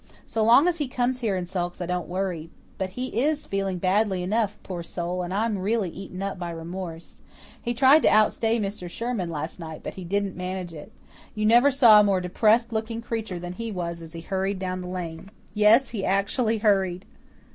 [0.25, 2.49] So long as he comes here and sulks I don't worry.
[2.79, 7.21] But he is feeling badly enough, poor soul, and I'm really eaten up by remorse.
[7.61, 8.89] He tried to outstay Mr.
[8.89, 10.91] Sherman last night, but he didn't manage it.
[11.35, 14.81] You never saw a more depressed looking creature than he was as he hurried down
[14.81, 15.29] the lane.
[15.53, 17.05] Yes, he actually hurried."